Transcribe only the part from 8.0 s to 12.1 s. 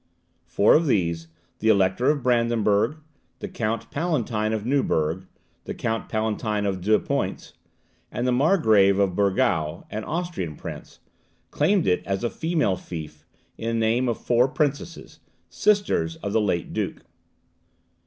and the Margrave of Burgau, an Austrian prince, claimed it